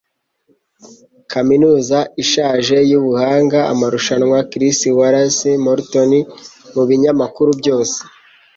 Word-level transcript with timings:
Kaminuza 1.31 1.97
ishaje 2.23 2.75
yubuhanga 2.91 3.59
amarushanwa 3.71 4.37
chris 4.51 4.79
Wallace 4.97 5.51
morton 5.65 6.11
mubinyamakuru 6.73 7.49
byose. 7.59 7.97